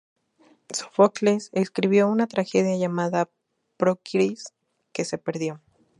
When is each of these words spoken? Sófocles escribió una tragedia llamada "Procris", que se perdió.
Sófocles 0.73 1.49
escribió 1.53 2.07
una 2.09 2.25
tragedia 2.25 2.75
llamada 2.75 3.29
"Procris", 3.77 4.45
que 4.93 5.05
se 5.05 5.19
perdió. 5.19 5.61